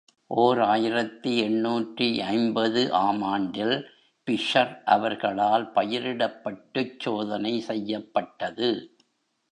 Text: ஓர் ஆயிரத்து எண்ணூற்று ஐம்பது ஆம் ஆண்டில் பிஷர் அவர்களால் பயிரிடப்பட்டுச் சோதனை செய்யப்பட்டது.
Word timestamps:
ஓர் 0.27 0.59
ஆயிரத்து 0.61 1.37
எண்ணூற்று 1.37 2.23
ஐம்பது 2.23 2.93
ஆம் 2.93 3.21
ஆண்டில் 3.21 3.75
பிஷர் 4.27 4.73
அவர்களால் 4.85 5.71
பயிரிடப்பட்டுச் 5.75 6.99
சோதனை 6.99 7.59
செய்யப்பட்டது. 7.59 8.71